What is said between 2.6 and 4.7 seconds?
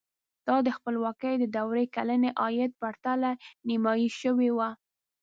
په پرتله نیمايي شوی و.